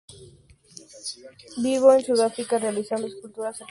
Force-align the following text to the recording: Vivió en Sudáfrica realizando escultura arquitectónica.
Vivió 1.57 1.93
en 1.93 2.03
Sudáfrica 2.03 2.57
realizando 2.57 3.05
escultura 3.05 3.49
arquitectónica. 3.49 3.59